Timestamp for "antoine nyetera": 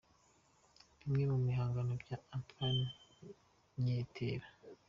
2.35-4.47